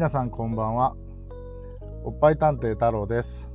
[0.00, 0.96] 皆さんこんばんは。
[2.04, 3.50] おっぱい探偵太郎です。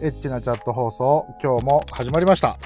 [0.00, 2.58] エッチなチャット放送、今日も始まりました。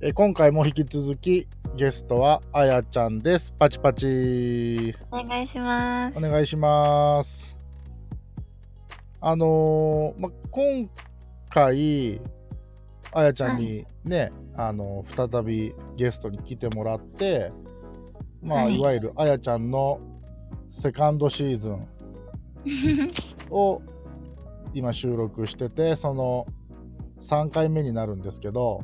[0.00, 3.52] え今回も引き続きゲストはあやちゃんです。
[3.56, 4.92] パチパチ。
[5.12, 6.26] お願いします。
[6.26, 7.56] お願いします。
[9.20, 10.90] あのーま、今
[11.50, 12.20] 回、
[13.12, 17.52] あやちゃんにね、あの再びゲストに来てもらって、
[18.42, 20.00] まあ、はいいわゆるあやちゃんの
[20.74, 21.86] セカンドシーズン
[23.50, 23.80] を
[24.74, 26.46] 今収録してて、その
[27.20, 28.80] 3回目になるんですけど、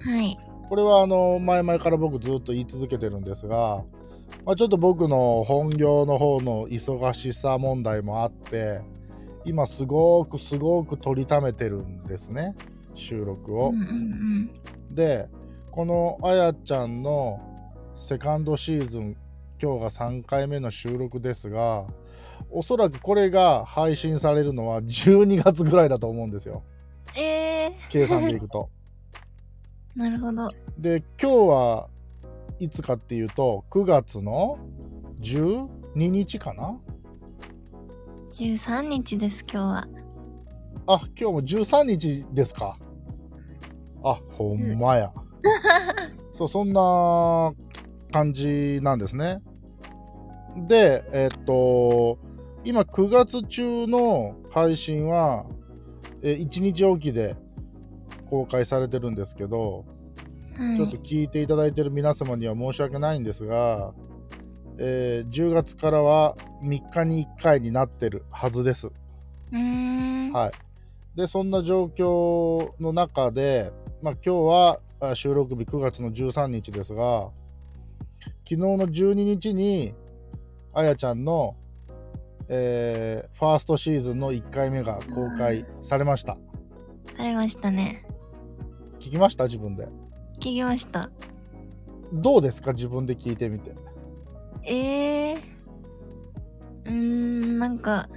[0.00, 0.36] はい。
[0.68, 3.82] これはあの前々から僕ずっと言い続けてるんですが、
[4.44, 8.80] まあ、ちょっと僕の本業の方の忙しさ問題もあって
[9.44, 12.54] 今すごくすごく取りためてるんですね
[12.94, 13.70] 収録を。
[13.70, 14.50] うんうん
[14.94, 15.28] で
[15.70, 17.40] このあやちゃんの
[17.96, 19.16] セカンドシーズン
[19.62, 21.86] 今日が3回目の収録ですが
[22.50, 26.64] おそらくこれが配信されるのは12月ぐらいだと思うんですよ
[27.16, 27.22] うん。
[27.22, 28.70] え計算でいくと。
[29.94, 30.48] ー、 なるほど。
[30.76, 31.88] で今日は
[32.58, 34.58] いつかっていうと9月の
[35.20, 36.76] 12日かな
[38.32, 39.88] ？13日です、今日は。
[40.88, 42.76] あ今日も13日ですか
[44.02, 45.12] あほんまや
[46.32, 47.54] そうそんな
[48.10, 49.40] 感じなんですね
[50.56, 52.18] でえっと
[52.64, 55.46] 今9月中の配信は
[56.22, 57.36] え1日おきで
[58.32, 59.84] 公開されてるんですけど、
[60.56, 60.76] はい。
[60.76, 63.92] ちょっと聞いていただいている皆様には申し訳ないんですが、
[64.78, 68.86] えー10月からは3日に1回になってるはずです。
[68.86, 70.32] うーん。
[70.32, 70.52] はい。
[71.14, 77.30] で、そんな状況の中で、まあ、今日はあ収録日9月の13日ですが、
[78.48, 79.94] 昨日の12日に、
[80.74, 81.56] あやちゃんの、
[82.48, 86.36] えーファーストシーズンの1回目が公開されました。
[87.16, 88.04] されましたね。
[89.00, 89.44] 聞きました？
[89.44, 89.86] 自分で。
[90.38, 91.10] 聞きました。
[92.12, 92.72] どうですか？
[92.72, 93.72] 自分で聞いてみて。
[94.64, 95.38] えー。
[96.86, 98.08] うーん、なんか、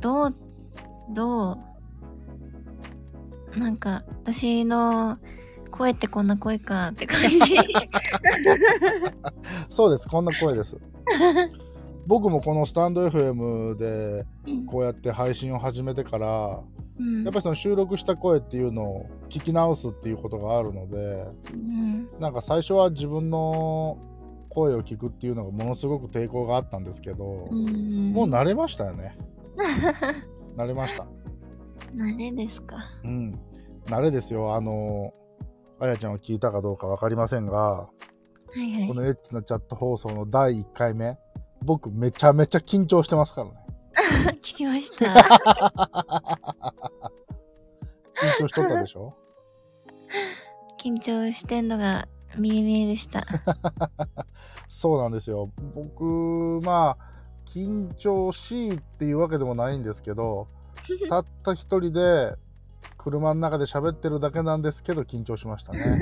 [0.00, 0.34] どう、
[1.14, 1.58] ど
[3.54, 5.16] う、なんか、私の
[5.70, 7.38] 声ってこんな声かって感じ。
[9.68, 10.76] そうです、こんな声です。
[12.10, 14.26] 僕もこのスタンド FM で
[14.68, 16.60] こうやって配信を始めてから、
[16.98, 23.96] うんやっぱりその収録した声っていうのを聞き直すっていうことがあるので、うんなんか最初は自分の
[24.50, 29.16] 声を聞くっていうのがものすごく抵抗があったんですけど、うんもう慣れましたよね。
[30.58, 31.06] 慣れました。
[31.94, 32.76] 慣れですか？
[33.04, 33.38] うん。
[33.86, 34.54] 慣れですよ。
[34.56, 35.14] あの、
[35.78, 37.88] あやちゃんを聞いたかどうか分かりませんが、は
[38.56, 38.94] いはいこ。
[38.94, 41.16] のエッチなチャット放送の第1回目、
[41.62, 43.56] 僕めちゃめちゃ緊張してますからね。
[44.40, 45.06] 聞きました。
[48.14, 49.14] 緊張しとったでしょ？
[50.82, 53.22] 緊張してんのが見え見えでした。
[54.68, 55.50] そうなんですよ。
[55.74, 56.98] 僕、まあ、
[57.44, 60.48] 緊張しいっていうわけでもないんですけど、
[61.08, 62.34] たった一人で
[62.96, 66.00] 車の中で喋ってるだけなんですけど、緊張しましたね。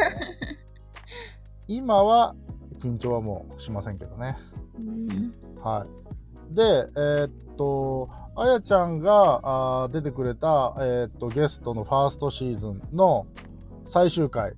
[1.66, 2.34] 今は
[2.78, 4.36] 緊張はもうしませんけどね。
[4.76, 5.32] うん
[5.62, 5.86] は
[6.52, 6.54] い。
[6.54, 9.40] で、えーっと、あやちゃんが
[9.82, 13.26] あー出てくれた、えーっとゲストのファーストシーズンの
[13.86, 14.54] 最終回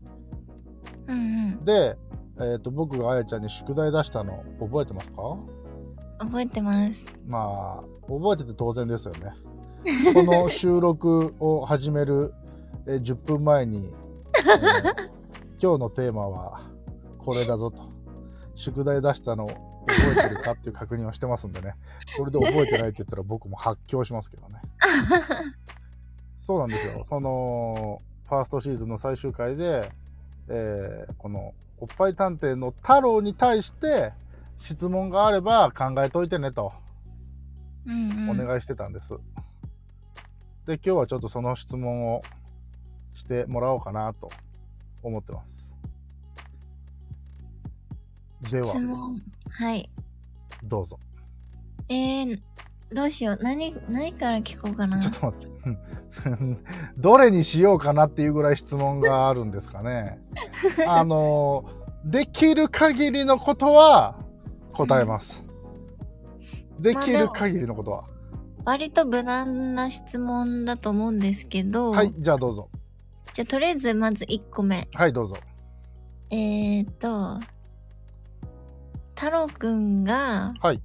[1.07, 1.97] うんで、
[2.39, 5.23] えーっと僕があやちゃんに宿題出したの覚えてますか？
[5.23, 6.29] うん。
[6.29, 7.09] 覚えてます。
[7.27, 9.33] まあ、覚えてて当然ですよね。
[10.15, 12.35] この収録を始める、
[12.87, 15.11] えー10分前に、えー
[15.63, 16.61] 今日のテーマは
[17.19, 17.83] これだぞと。
[18.55, 19.49] 宿題出したの
[19.91, 21.75] 覚えてるかっていう確認をしてますんでね。
[22.19, 24.61] これで覚えてないって言ったら僕も発狂しますけどね。
[26.39, 27.03] そうなんですよ。
[27.05, 29.91] その、ファーストシーズンの最終回で、
[30.49, 34.13] えーこの、おっぱい探偵の太郎に対して
[34.57, 36.73] 質問があれば考えといてねと。
[38.31, 39.11] お願いしてたんです。
[40.67, 42.23] で、今日はちょっとその質問を
[43.15, 44.31] してもらおうかなと
[45.03, 45.70] 思ってます。
[48.51, 49.21] では、質問。
[49.51, 49.91] はい。
[50.65, 50.99] どうぞ。
[51.89, 52.41] えー、
[52.93, 53.39] どうしよう。
[53.43, 55.11] 何、何から聞こうかなちょ。
[55.11, 55.53] っと待って。
[55.67, 55.79] うん
[56.99, 60.19] どれにしようかなっていうぐらい質問があるんですかね。
[60.87, 61.65] あの、
[62.05, 64.19] できる限りのことは
[64.73, 65.43] 答えます。
[66.79, 68.05] できる限りのことは。
[68.65, 72.69] 割と無難な質問だと思うんですけど、はい、じゃあどうぞ。
[73.33, 74.89] じゃあとりあえずまず1個目。
[74.93, 75.37] はい、どうぞ。
[76.31, 77.41] えーと、
[79.21, 80.81] 太郎くんが、はい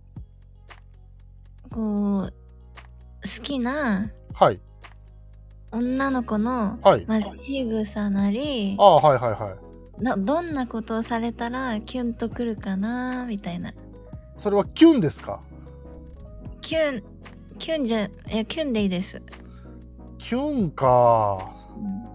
[1.72, 2.30] こう、好
[3.42, 4.60] きなはい。
[5.72, 7.06] 女の子の、はい。
[7.08, 9.56] まあ、仕草なりあ、あ、はいはいは
[10.02, 10.04] い。
[10.04, 13.72] な、どんなことをされたらキュンとくるかなみたいな。
[14.36, 15.40] それはキュンですか？
[16.60, 17.04] キュン、
[17.58, 19.22] キュンじゃ、いや、キュンでいいです。
[20.18, 21.54] キュンか。
[21.78, 22.06] うん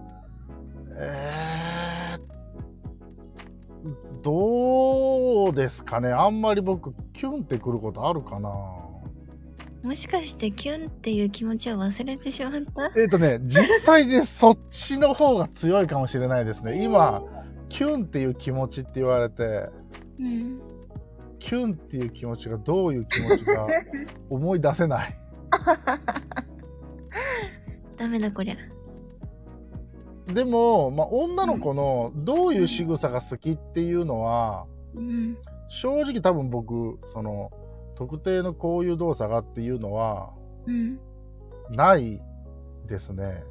[0.97, 2.19] えー、
[4.21, 4.35] どう
[5.53, 8.49] ですかねあんまり僕、キュンってくることあるかな
[9.83, 12.91] もしかしてキュンっていう気持ちを忘れてしまった？
[12.99, 16.83] えっ、とね、実際でそっちの方が強いかもしれないですね。
[16.83, 17.23] 今、
[17.67, 19.69] キュンっていう気持ちって言われて、
[20.19, 20.61] うん。
[21.39, 23.65] キュンっていう気持ちがどういう気持ちか
[24.29, 25.15] 思い出せない。
[27.97, 28.55] ダメだこりゃ。
[30.31, 34.65] でも、まあ、女の子のどういう仕草が好きっていうのは、
[34.95, 35.37] うん。
[35.67, 37.51] 正直多分僕、その、
[37.95, 40.33] 特定のこういう動作がっていうのは、
[40.65, 40.99] うん。
[41.69, 42.21] ない
[42.87, 43.43] ですね。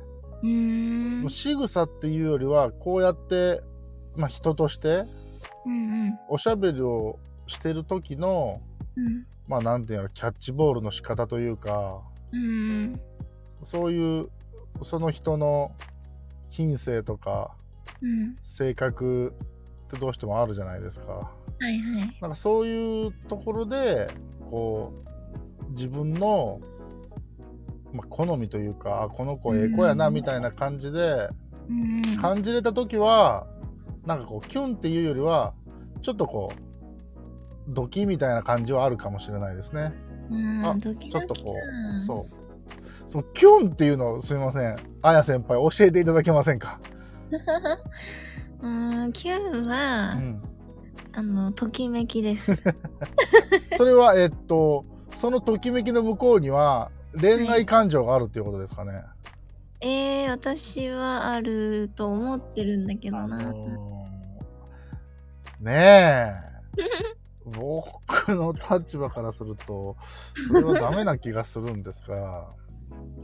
[0.42, 1.31] うーん。
[1.31, 3.62] 仕草っていうよりは、こうやって、
[4.16, 5.04] まあ、人として、
[5.66, 6.19] うんうん。
[6.28, 8.60] おしゃべりをしてる時の、
[8.96, 9.26] うん。
[9.46, 12.02] まあ、なんていうの、キャッチボールの仕方というか、
[12.32, 13.00] うん。
[13.64, 14.28] そういう、
[14.82, 15.72] その人の
[16.48, 17.56] 品性とか、
[18.02, 18.36] うん。
[18.43, 19.34] 性格
[19.90, 21.12] ってどうしてもあるじゃないですか。
[21.12, 21.20] は
[21.60, 22.16] いはい。
[22.20, 24.08] なんかそういうところで、
[24.50, 24.92] こ
[25.69, 26.60] う、自分の、
[27.92, 31.28] まあ、好みというか、あこの子ええ子やな、うんみたいな感じで。
[32.20, 33.46] 感じれた時は、
[34.04, 35.54] なんかこう、キュンっていうよりは、
[36.02, 36.52] ちょっとこ
[37.69, 39.93] う、ドキみたいな感じはあるかもしれないですね。
[40.31, 41.60] うんあちょっとこだ
[42.02, 43.12] う、そう。
[43.12, 44.76] そのキュンっていうのをすみません。
[45.02, 46.81] あや先輩、教えていただけませんか？
[48.62, 50.42] うーん、キュンは、うん。
[51.12, 52.54] あの、ときめきです。
[53.76, 54.84] それは、えっと、
[55.16, 59.02] そのときめきの向こうには、恋愛感情があるっていうことですかね。
[59.80, 63.38] えー、私はあると思ってるんだけどな。
[63.38, 64.10] あのー
[65.60, 66.50] ねえ。
[67.44, 69.94] 僕の立場からすると、
[70.48, 72.48] それはダメな気がするんですが。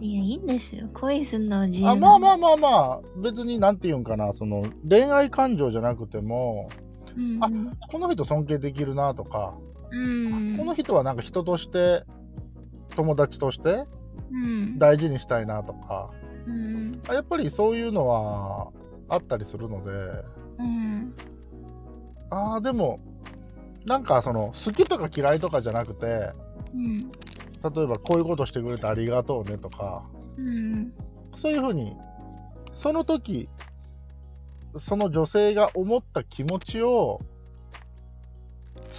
[0.00, 0.87] いや、いいんですよ。
[0.93, 6.69] 恋すんのは自由あなまあまあまあまあ、別になんて言うんかな、その恋愛感情じゃなくても、
[7.16, 7.48] うんあ
[7.90, 9.54] この人尊敬できるなとか、
[9.90, 10.08] う
[10.54, 10.56] ん。
[10.58, 12.04] この人はなんか人として、
[12.94, 13.87] 友達として
[14.32, 14.78] うん。
[14.78, 16.10] 大事にしたいなとか、
[16.46, 17.00] うん。
[17.08, 18.69] あやっぱりそういうのは
[19.08, 19.90] あったりするので、
[20.58, 21.14] うん。
[22.31, 23.00] ああ、でも、
[23.87, 26.32] なんかその、好きとか嫌いとかじゃなくて、
[26.75, 27.10] うん。
[27.62, 30.05] 例えばこういうことしてくれてありがとうねとか、
[30.37, 30.93] うん。
[31.37, 31.97] そういうふうに、
[32.73, 33.49] その時、
[34.76, 37.20] その女性が思った気持ちを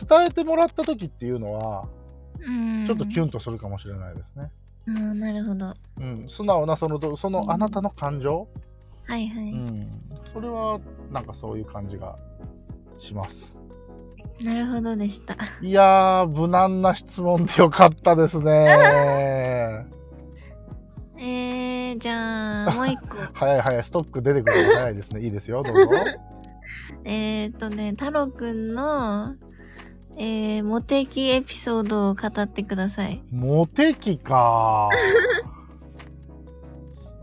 [0.09, 1.87] 伝えてもらった時っていうのは、
[2.39, 2.51] う
[2.83, 2.85] ん。
[2.85, 4.51] ちょっとキュンとするかもしれないですね。
[4.89, 5.65] ああ、なるほど。
[5.65, 8.47] はうん、素直なその、そのあなたの感情、
[9.17, 9.51] いはい。
[9.51, 9.89] うん、
[10.33, 10.79] それは
[11.11, 12.17] なんかそういう感じが
[12.97, 13.55] します。
[14.43, 15.35] なるほどでした。
[15.61, 18.65] いやー、無難な質問でよかったですね。
[21.19, 23.17] えー、じゃあ、もう一個。
[23.33, 25.21] 早い早い、ストック出てくるの早いですね。
[25.21, 25.81] いいですよ、どうぞ。
[27.03, 29.33] えーっとね、太郎くんの、
[30.19, 33.23] えー、モテ期エピソードを語ってください。
[33.31, 34.89] モテ期か。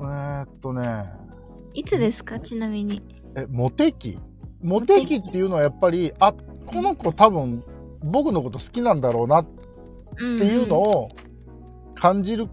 [0.00, 1.04] えーっとね、
[1.74, 2.38] いつですか？
[2.40, 3.02] ちなみに。
[3.36, 4.18] え、モテ期？
[4.62, 6.34] モテ期っていうのはやっぱり、あ、
[6.66, 7.62] この子多分
[8.02, 9.46] 僕のこと好きなんだろうなっ
[10.18, 11.08] うんていうのを
[11.94, 12.48] 感じる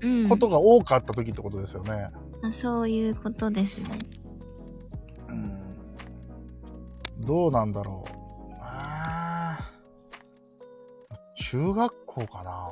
[0.00, 2.08] うんことが多かった時ってことですよね。
[2.44, 3.98] あそういうことですね。
[7.20, 8.54] どうなんだろう。
[8.60, 12.70] あー中学校かな。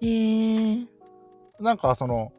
[0.00, 0.86] えー。
[1.58, 2.32] なんかその、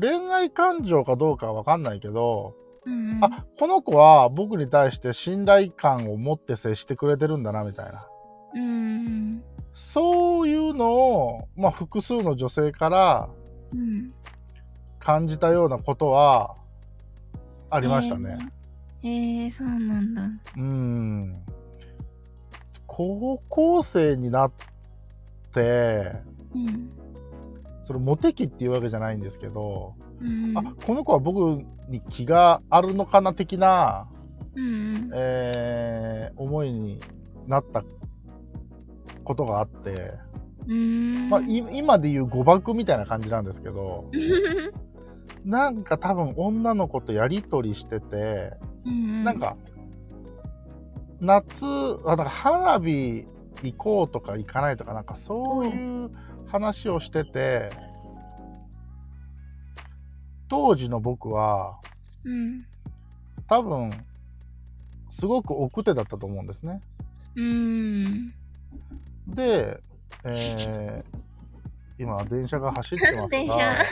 [0.00, 2.54] 恋愛感情かどうかはわかんないけど、
[2.84, 8.06] うんうん、あ、この子は僕に対して信頼感を持って接してくれてるんだな、みたいな。
[8.54, 9.08] うんう
[9.38, 13.28] んそういうのを、まあ複数の女性から
[13.72, 14.12] うん。
[14.98, 16.54] 感じたようなことは
[17.70, 18.38] ありましたね。
[19.02, 20.22] えー、えー、そうなんだ。
[20.56, 21.42] うん。
[22.86, 24.52] 高校生になっ
[25.52, 26.12] て、
[26.54, 26.92] うん。
[27.82, 30.01] それモテ期っていうわけじゃないんですけど、うん。
[30.54, 34.08] あこの子は僕に気があるのかな的な、
[34.54, 35.10] うんうん。
[35.14, 36.98] えー思いに
[37.46, 37.82] なった
[39.24, 40.14] ことがあって。
[41.28, 44.08] まあ、い今でいう誤爆みたいな感じなんですけど
[45.44, 49.56] なんか多分女の子とやり取りしてて、うんうん、なんか
[51.20, 51.64] 夏
[52.04, 53.26] あなんか花火
[53.62, 56.10] 行こうとか行かないとかなんかそういう
[56.48, 57.70] 話をしてて、
[60.52, 61.78] 当時の僕は
[62.24, 62.66] うん。
[63.48, 63.90] 多分
[65.10, 66.82] すごく奥手だったと思うんですね。
[67.34, 68.28] うん。
[69.28, 69.80] で、
[70.24, 71.22] えー
[71.98, 73.84] 今電車が走ってます 電車が、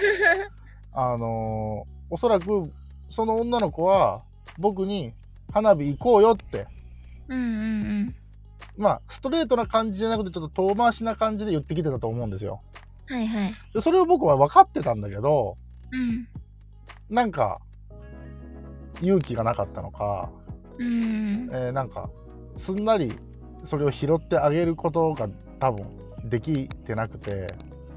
[0.92, 2.70] あのーおそらく
[3.08, 4.22] その女の子は
[4.58, 5.14] 僕に
[5.52, 6.66] 花火行こうよって、
[7.28, 7.44] うんう
[8.04, 8.14] ん
[8.76, 12.60] まあストレートな感じじゃなくてちょっと遠回しな感じで言ってきてたと思うんですよ。
[13.08, 13.16] うん。
[13.16, 13.52] はいはい。
[13.72, 15.56] でそれを僕は分かってたんだけど、
[15.92, 16.28] うん。
[17.10, 17.60] なんか
[19.02, 20.30] 勇気がなかったのか、
[20.78, 21.50] うん。
[21.52, 22.08] えーなんか
[22.56, 23.12] すんなり
[23.64, 25.86] それを拾ってあげることが多分
[26.28, 27.46] できてなくて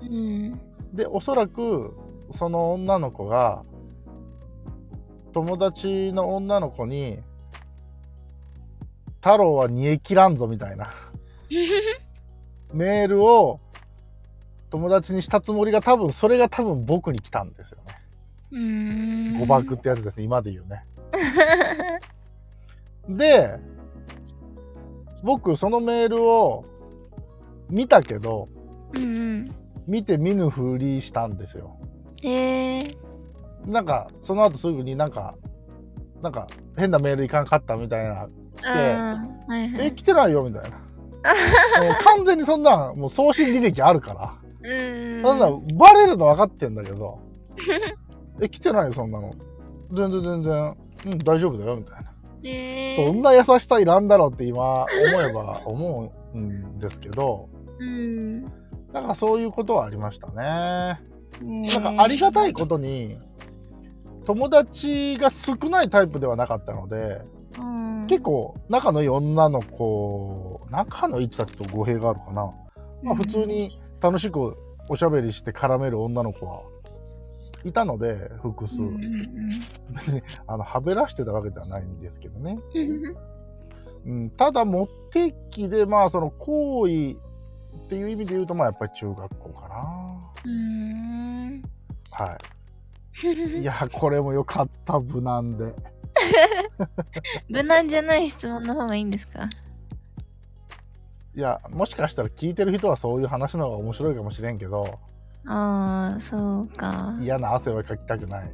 [0.01, 0.51] うん。
[0.93, 1.95] でおそらく
[2.37, 3.63] その女の子が
[5.31, 7.19] 友達の女の子に
[9.21, 10.85] 「太郎は煮え切らんぞ」みたいな
[12.73, 13.59] メールを
[14.69, 18.02] 友達にしたつもりが多分それが多分僕に来たんですよね。
[18.53, 19.39] うん。
[19.39, 20.85] 誤爆ってやつですね今で言うね。
[23.09, 23.59] で
[25.23, 26.63] 僕そのメールを
[27.69, 28.47] 見たけど
[28.93, 29.05] うんう
[29.39, 29.51] ん。
[29.87, 31.77] 見て見ぬふりしたんですよ。
[32.23, 32.81] へえ。
[33.65, 35.35] なんかその後すぐになんか
[36.21, 38.27] なんか変なメールいかんかったみたいなあ
[38.67, 39.51] あ。
[39.51, 39.95] はいはえい。
[39.95, 40.77] 来てないよみたいな。
[42.03, 44.33] 完全にそんなんもう送信履歴あるから。
[44.69, 45.21] うん。
[45.21, 47.19] そんなんバレるの分かってんだけど。
[48.41, 49.31] え来てないよそんなの。
[49.91, 50.53] 全然全然
[51.05, 52.13] うん大丈夫だよみたいな。
[52.43, 53.05] へえ。
[53.07, 54.85] そんな優しさいらんだろうって今思
[55.21, 57.49] えば 思うんですけど、
[57.79, 58.43] うん。
[58.91, 60.33] なんかそういうことはありましたね。
[61.75, 63.17] ななんかありがたいことに、
[64.25, 67.21] 友達が少ないタイプではなかったので、
[67.57, 72.51] うん、結構仲のいい女の子、仲のいいって言ったらちょっと語弊があるかな。
[73.01, 74.55] まあ普通に楽しく
[74.89, 76.61] おしゃべりして絡める女の子は
[77.65, 78.75] いたので、複数
[79.89, 82.57] 別に、あの、はべらしてたわけではないんですけどね。
[84.05, 87.11] う んうん、ただ、モテ期で、まあ、その行為
[87.85, 89.69] っていう意味で言うと、まあ、やっぱり中学校か
[90.45, 91.61] うん。
[91.61, 91.67] な。
[92.11, 92.37] は
[93.55, 93.61] い。
[93.61, 95.73] いや、これも良かった、無難で。
[97.49, 99.47] 無難じゃない質問の方がいいんですか？
[101.35, 104.99] いや、もしかしたら聞いてる人はそういう話の方が面白いかもしれんけど、
[105.45, 107.13] ああ、そうか。
[107.21, 108.51] 嫌な汗はかきたくない。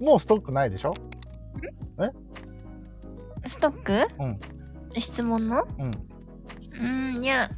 [0.00, 0.94] もうストックないでしょ？
[3.42, 3.92] ストック？
[4.22, 4.38] うん。
[4.92, 5.64] 質問の？
[5.78, 5.90] うん。
[7.16, 7.48] うん、いや、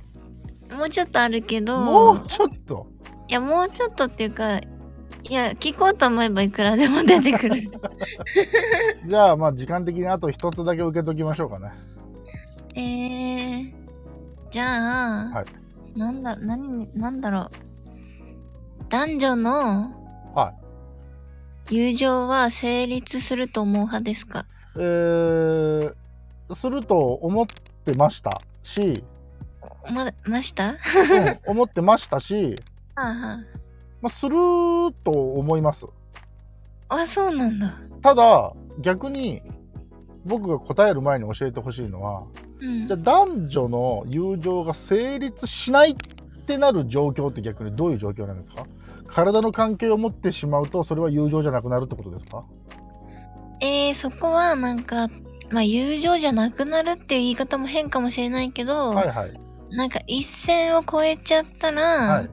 [0.77, 2.87] もうちょっとあるけど、もうちょっと？
[3.29, 4.63] いや、もうちょっとっていうか、い
[5.31, 7.57] や、聞こうと思えばいくらでも出てくる。
[9.07, 11.73] じゃあ、まあ、時間的にあと一つだけ受けときましょうかね。
[12.75, 13.73] えー、
[14.51, 15.47] じゃあ、はい
[15.99, 17.51] なんだ、何に、なんだろう。
[18.89, 19.91] 男女の
[20.35, 20.55] は
[21.69, 24.41] 友情は成立すると思う派ですか？
[24.41, 24.45] い。
[24.77, 25.95] えー、
[26.55, 27.47] すると思っ
[27.85, 28.31] てました
[28.63, 29.05] し、
[29.93, 30.71] ま、ました？
[30.71, 30.77] うん、
[31.47, 32.55] 思ってましたし、
[32.95, 33.37] はあは
[34.01, 34.37] まあ、する
[35.03, 35.85] と思います。
[36.89, 36.97] あ。
[36.99, 37.75] あ、そうなんだ。
[38.01, 39.43] ただ、逆に、
[40.25, 42.25] 僕が答える前に教えてほしいのは、
[42.61, 42.99] うんじゃあ。
[42.99, 45.97] 男女の友情が成立しないっ
[46.47, 48.67] てなる状況って逆にどういう状況なんですか？
[49.07, 52.45] 体の関係を持ってしまうと、それは友情じゃなくなるってことですか？
[53.61, 55.09] えー、そこはなんか、
[55.51, 59.41] まあ、友情じゃなくなるっていう言い方も変かもしれないけど、はいはい。
[59.71, 62.31] なんか一線を越えちゃったら、はい。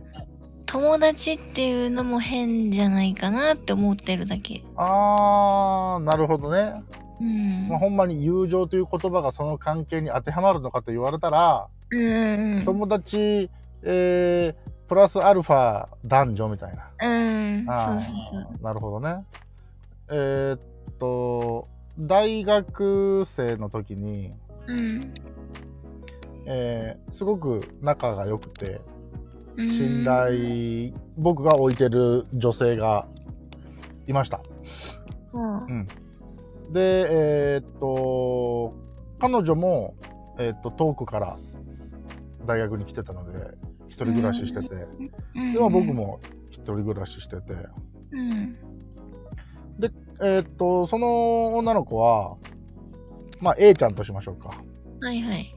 [0.68, 4.64] 友達っていうのも変じゃないかなって思ってるだけ。
[4.76, 6.74] あー、なるほどね。
[7.20, 7.68] うん。
[7.70, 12.66] まあ、ほんまに友情という言葉がその関係に当てはまるのかと言われたら、うんうん。
[12.66, 13.50] 友達、
[13.84, 16.90] えー、プラスアルファ男女みたいな。
[17.02, 17.66] うん。
[17.66, 18.64] そうそう。
[18.64, 19.24] なるほどね。
[20.10, 20.60] えーっ
[21.00, 21.68] と、
[21.98, 24.32] 大学生の時に、
[24.68, 25.14] うん。
[26.48, 28.82] えーすごく仲が良くて、
[29.56, 33.08] うん信頼、僕が置いてる女性が
[34.06, 34.42] いました。
[35.34, 35.88] うん
[36.72, 37.08] で、
[37.56, 38.74] えーっと、
[39.20, 39.96] 彼女も、
[40.40, 41.38] えーっと、遠くから
[42.46, 43.40] 大学に来てたので、
[43.88, 44.76] 一人暮らししてて、
[45.36, 45.54] うん。
[45.54, 45.94] でも僕。
[45.94, 46.20] も
[46.52, 47.54] 一人暮らししてて、
[48.12, 48.58] うん。
[50.22, 52.38] えーっと、その女の子は、
[53.42, 54.50] まあ、A ちゃんとしましょうか。
[55.02, 55.54] はいはい。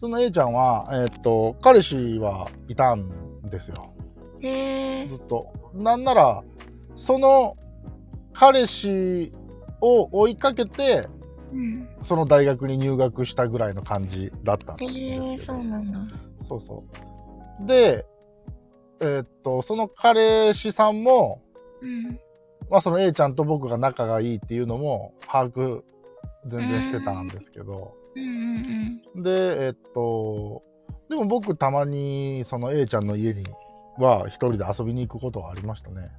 [0.00, 3.08] その A ちゃんは、えーっと、彼氏はいたん
[3.44, 3.94] ですよ。
[4.40, 5.14] へえず。
[5.14, 5.50] っと。
[5.74, 6.44] なんなら、
[6.96, 7.56] その
[8.34, 9.32] 彼氏
[9.80, 11.02] を追いかけて、
[11.52, 11.88] うん。
[12.02, 16.00] その大学に入学したぐらいの感じだったんですけど、えー、そうなんだ。
[16.48, 16.84] そうそ
[17.62, 17.66] う。
[17.66, 18.04] で、
[19.00, 21.42] えーっと、その彼氏さんも、
[21.80, 22.18] うん。
[22.70, 25.82] まあその A ちゃんと僕が仲がいいっていうのも把握
[26.46, 28.22] 全然してたんですけど、うん
[29.16, 30.62] うんで、えっと、
[31.08, 33.44] でも僕たまにその A ちゃんの家に
[33.98, 36.10] は一人で遊びに行くことはありましたね。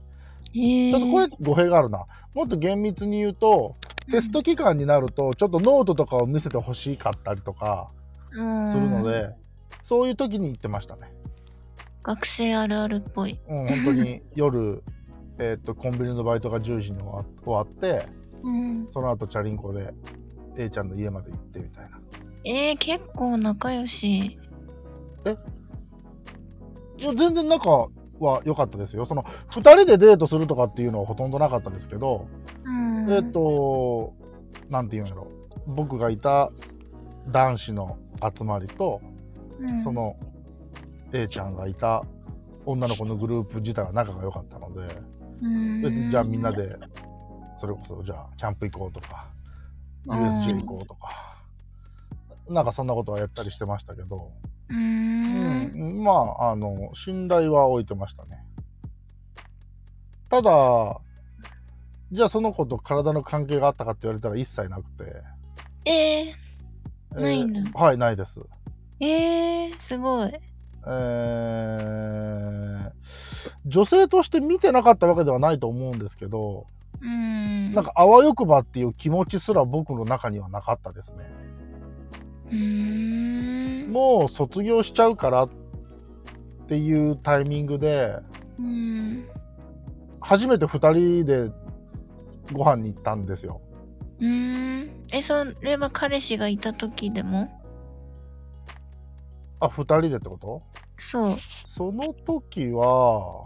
[0.53, 2.05] ちょっとこれ語弊があるな。
[2.33, 3.75] もっと厳密に言うと、
[4.11, 7.89] テスト期間になるとちょっとノートとかを見せてほしかったりとか
[8.29, 8.43] すする
[8.89, 9.35] ので、
[9.83, 11.11] そういう時に行ってましたね。
[12.03, 13.37] 学生あるあるっぽい。
[13.49, 14.83] うん、本当に夜、
[15.39, 17.07] えっと、コンビニのバイトが10時に終
[17.45, 18.07] わって、
[18.43, 18.87] うん。
[18.93, 19.93] その後チャリンコで
[20.57, 21.99] A ちゃんの家まで行ってみたいな。
[22.45, 24.39] えー、結構仲良し。
[26.99, 27.87] いや全然仲
[28.19, 29.05] は良かったですよ。
[29.05, 32.27] その、二人でデートするとかっていうのはほとんどなかったですけど、
[32.63, 33.11] うん。
[33.11, 34.13] えっ、と、
[34.69, 35.27] なんていうんやろ。
[35.67, 36.51] 僕がいた
[37.29, 37.97] 男子の
[38.37, 39.01] 集まりと、
[39.59, 40.15] うん、その
[41.11, 42.03] A ちゃんがいた
[42.65, 44.81] 女の子のグループ自体は仲が良かったので、
[45.41, 46.75] うん、でじゃあみんなで、
[47.59, 49.27] それこそじゃあキャンプ行こうとか、
[50.07, 51.37] USJ 行こうとか、
[52.49, 54.31] なんかそんなことはやったりしてましたけど、
[54.69, 55.71] うーん。
[55.73, 58.43] うん、まあ、あの、信頼は置いてましたね。
[60.29, 60.99] ただ、
[62.11, 65.23] じゃあその子と体の関係があったかって言われたら一切なくて。
[65.85, 66.47] えー、えー
[67.21, 68.39] ないんだはい、ないです。
[68.99, 70.33] えー、すごい。
[70.85, 72.91] えー、
[73.65, 76.67] 女性として見てなかったわけではないと思うんですけど、
[77.01, 77.73] うん。
[77.73, 81.29] なんかあわよくばっていう気持ちすら僕の中にはなかったですね。
[82.51, 83.26] うーん。
[83.87, 85.49] もう卒業しちゃうからっ
[86.67, 88.19] ていうタイミングで、
[88.59, 89.27] うん。
[90.19, 91.51] 初めて2人で
[92.51, 93.61] ご飯に行ったんですよ。
[94.19, 94.89] うーん。
[95.13, 97.49] え、それは彼氏がいた時でも？
[99.59, 100.61] あ、2人でってこと？
[100.97, 101.31] そう。
[101.37, 103.45] その時は、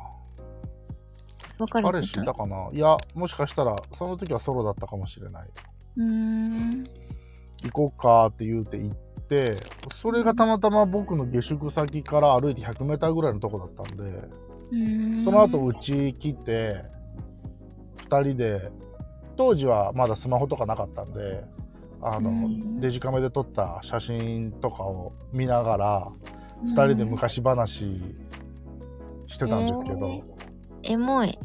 [1.70, 2.70] 彼氏いたかな？
[2.72, 5.50] いや、もしかしたら、その時はソロだったかもしれない。
[5.98, 6.84] うーん。
[7.64, 8.98] 行こうかって言うて行っ
[9.32, 9.56] て、
[9.96, 14.52] それがたまたま僕の下宿先から歩いて100メーターぐらいのとこだったんで。
[15.26, 16.84] その後うち来て、
[18.10, 18.72] 2人で、
[19.38, 21.44] 当時はまだスマホとかなかったんで、
[22.02, 26.08] あの、うんデジカメで撮った写真とかを見ながら、
[26.64, 28.02] うん、2人で昔話
[29.28, 30.24] してたんですけど、
[30.84, 31.38] エモい。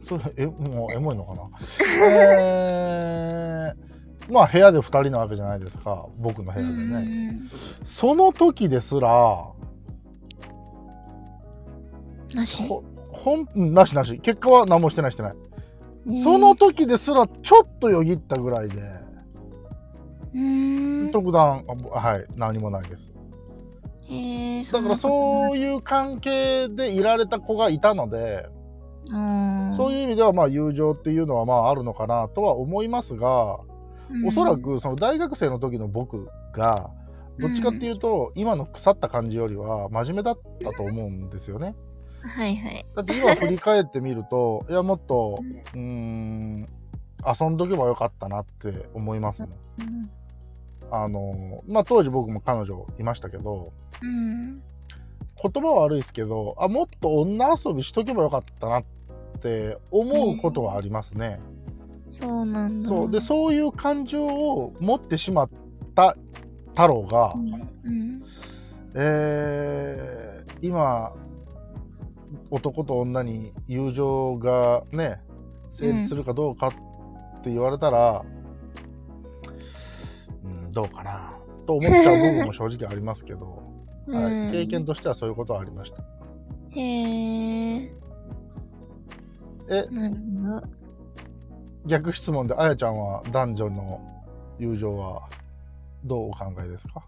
[0.00, 1.42] それえもうエモいのかな？
[2.10, 3.91] えー、
[4.30, 6.06] まあ部屋で2人なわけじゃないですか。
[6.18, 7.40] 僕の部屋でね、ね。
[7.84, 9.46] その時ですら
[12.34, 12.66] なし？
[12.66, 14.18] ほほんうんなしなし。
[14.20, 15.36] 結果は何もしてないしてない、
[16.06, 16.10] え。
[16.10, 19.02] ーその時ですらちょっとよぎったぐらいで。
[21.12, 23.12] 特段あはい何もないです。
[24.08, 28.48] えー、だからそういう関係でいられた子がいたので、
[29.10, 29.74] うん。
[29.76, 33.58] そういう意味ではまあ友情っていうのはまああるのかなとは思いますが、
[34.12, 34.26] うん。
[34.28, 36.90] おそらくその大学生の時の僕が
[37.38, 41.74] どっちかっていうと、今の腐った感じよりは真面目だったと思うんですよね。
[42.22, 42.86] はいはい。
[42.94, 45.38] だって今振り返ってみると いやもっと
[45.74, 46.66] うーん
[47.40, 49.50] 遊んどけばよかったなって思いますもん。
[49.50, 50.10] うん。
[50.90, 53.72] あのまあ当時僕も彼女いましたけど
[54.02, 54.62] うん。
[55.42, 58.84] 言葉は悪いですけどあもっと女遊びしとけばよかったなっ
[59.40, 61.40] て思うことはありますね。
[62.12, 62.88] そうなんだ。
[62.88, 65.50] そうでそういう感情を持ってしまっ
[65.94, 66.16] た
[66.70, 67.52] 太郎が、うん。
[67.84, 68.22] うん。
[68.94, 70.22] えー
[70.62, 71.12] 今
[72.50, 75.20] 男と女に友情がね
[75.70, 78.24] 成立するかどうかって言われたら、
[80.44, 81.32] うん、どうかな
[81.66, 83.62] と思っちゃう部分も正直ありますけど、
[84.06, 86.04] はい、経験としてはそういうことはありました。
[86.70, 87.92] へえ。
[89.68, 89.88] え。
[91.86, 94.00] 逆質問であやちゃんは男女の
[94.58, 95.22] 友情は
[96.04, 97.02] どうお考えですか？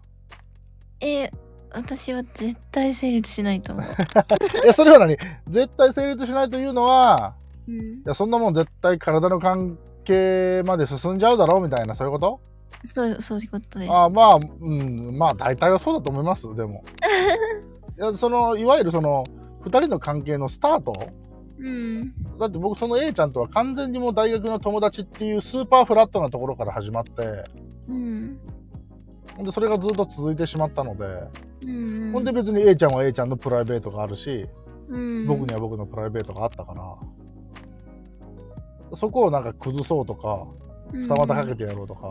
[1.01, 1.29] え、
[1.71, 3.85] 私は絶対成立しないと思う。
[4.67, 5.17] えそれは何？
[5.47, 7.33] 絶対成立しないというのは
[7.67, 7.75] うん。
[7.75, 12.39] いやそんなもん絶対体の関係まで進んじゃうだろうみたいなそういうこと？
[12.83, 13.91] そう、そういうことです。
[13.91, 16.83] あまあうんまあ大体はそうだと思いますでも
[17.97, 19.23] いやそのいわゆるその
[19.63, 20.93] 2人の関係のスタート
[21.59, 22.13] うん。
[22.39, 27.43] だって僕その A ちゃんとは完全にもう大学の友達っていうスーパーフラットなところから始まって
[27.87, 28.37] うん。
[29.43, 31.05] でそれがずっと続いてしまったので、
[31.65, 31.71] う
[32.09, 32.11] ん。
[32.13, 34.47] ほんで別に A ちゃんは A ちゃんのプライベートがあるし、
[34.89, 36.95] うん、僕には僕のプライベートがあったから
[38.95, 40.45] そこをなんか崩そうとか
[40.93, 42.01] 二股かけてやろうとか、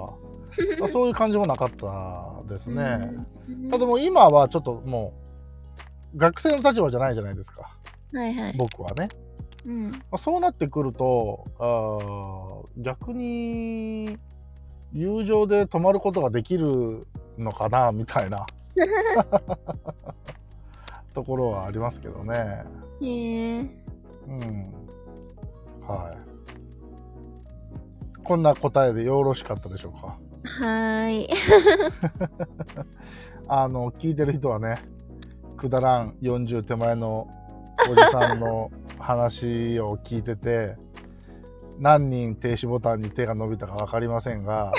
[0.78, 3.12] ま あそういう感じもなかったですね。
[3.48, 5.12] うんただもう今はちょっとも
[6.14, 7.76] う、学生の立場じゃないじゃないですか。
[8.12, 8.54] はいはい。
[8.56, 9.08] 僕はね。
[9.66, 9.90] うん。
[9.92, 14.18] まあ、そうなってくると、あー逆に、
[14.92, 17.06] 友情で泊まることができる
[17.38, 18.46] のかな、みたいな
[21.14, 22.64] ところはありますけどね。
[23.02, 23.60] へえ。
[24.28, 24.72] うん。
[25.86, 26.18] はい。
[28.22, 30.06] こんな答えでよろしかったでしょうか？
[30.08, 31.28] はーい。
[33.48, 34.78] あの、聞いてる人はね、
[35.56, 37.28] くだらん40手前の
[37.90, 40.76] おじさんの話を聞いてて、
[41.78, 44.72] 何人停止ボタンに手が伸びたか分かりませんが、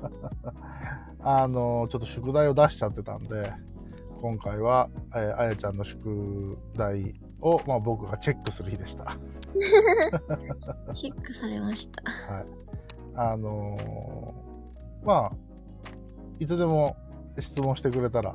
[1.20, 3.52] あの、ちょっと宿題を出しちゃってたんで、
[4.20, 9.16] 今回は、えーあやちゃんの宿題を、まあ、僕がチェックする日でした。
[10.92, 12.02] チェックされました。
[13.16, 15.32] あのーまあ、
[16.40, 16.96] いつでも
[17.38, 18.34] 質問してくれたら、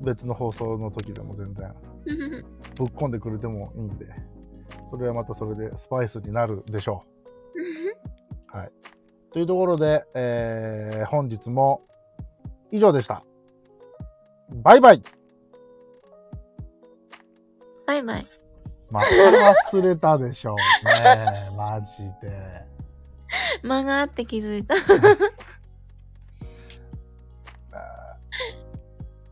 [0.00, 1.72] 別の放送の時でも全然
[2.76, 4.06] ぶっ込んでくれてもいいんで、
[4.90, 7.04] それはまたそれでスパイスになるでしょ
[8.52, 8.56] う。
[8.56, 8.72] はい。
[9.32, 11.82] というところで、えー本日も
[12.70, 13.22] 以上でした。
[14.62, 15.02] バイバイ
[17.86, 18.22] バイバイ。
[18.90, 19.06] また
[19.72, 20.56] 忘れたでしょう
[20.86, 21.50] ね。
[21.56, 22.66] マジで。
[23.62, 24.74] 間があって気づいた。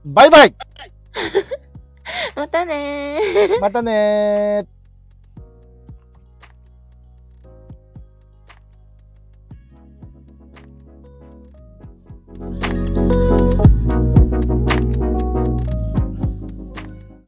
[0.05, 0.55] バイバイ
[2.35, 3.19] またね。
[3.61, 4.80] またね